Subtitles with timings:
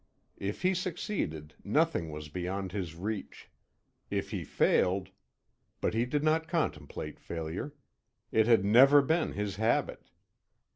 [0.39, 3.51] If he succeeded, nothing was beyond his reach.
[4.09, 5.11] If he failed
[5.79, 7.75] but he did not contemplate failure.
[8.31, 10.07] It had never been his habit.